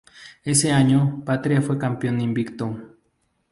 [0.43, 2.75] Ese año Patria fue campeón invicto.